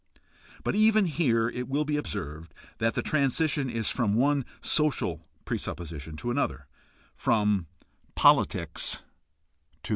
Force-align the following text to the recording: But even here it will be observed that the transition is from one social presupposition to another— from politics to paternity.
But 0.63 0.73
even 0.73 1.05
here 1.05 1.47
it 1.47 1.69
will 1.69 1.85
be 1.85 1.95
observed 1.95 2.55
that 2.79 2.95
the 2.95 3.03
transition 3.03 3.69
is 3.69 3.91
from 3.91 4.15
one 4.15 4.45
social 4.59 5.21
presupposition 5.45 6.15
to 6.17 6.31
another— 6.31 6.65
from 7.15 7.67
politics 8.15 8.93
to 8.93 8.97
paternity. 9.73 9.89